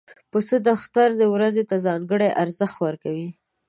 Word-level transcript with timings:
پسه 0.31 0.55
د 0.65 0.67
اختر 0.77 1.09
ورځې 1.35 1.63
ته 1.69 1.75
ځانګړی 1.85 2.29
ارزښت 2.43 2.77
ورکوي. 2.85 3.29